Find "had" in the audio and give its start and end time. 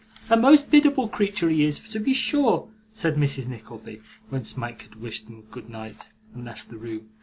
4.81-4.95